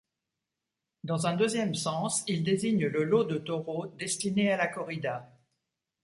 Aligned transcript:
Dans 1.03 1.27
un 1.27 1.35
deuxième 1.35 1.75
sens, 1.75 2.23
il 2.25 2.43
désigne 2.43 2.87
le 2.87 3.03
lot 3.03 3.23
de 3.23 3.37
taureaux 3.37 3.85
destiné 3.85 4.51
à 4.51 4.57
la 4.57 4.65
corrida. 4.65 5.31